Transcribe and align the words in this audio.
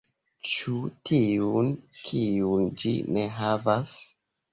Ĉu 0.51 0.71
tiun, 1.09 1.69
kiun 2.05 2.65
ĝi 2.85 2.95
ne 3.19 3.27
havas? 3.37 3.95